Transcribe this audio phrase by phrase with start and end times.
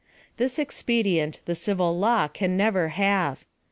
[0.37, 3.45] This expedient the civil law can never have.